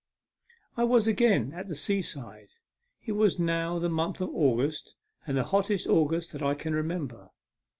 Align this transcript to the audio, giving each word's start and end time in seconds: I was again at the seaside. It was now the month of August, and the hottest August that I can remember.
I 0.77 0.83
was 0.83 1.05
again 1.07 1.53
at 1.53 1.67
the 1.67 1.75
seaside. 1.75 2.47
It 3.05 3.11
was 3.11 3.37
now 3.37 3.77
the 3.77 3.87
month 3.87 4.19
of 4.19 4.33
August, 4.33 4.95
and 5.27 5.37
the 5.37 5.43
hottest 5.43 5.85
August 5.85 6.31
that 6.31 6.41
I 6.41 6.55
can 6.55 6.73
remember. 6.73 7.29